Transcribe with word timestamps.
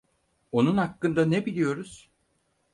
Onun 0.51 0.77
hakkında 0.77 1.25
ne 1.25 1.45
biliyoruz? 1.45 2.09